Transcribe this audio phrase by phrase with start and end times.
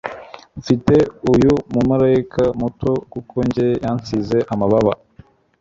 [0.59, 0.95] mfite
[1.33, 2.91] uyu mumarayika muto.
[3.29, 4.93] kuri njye yansize amababa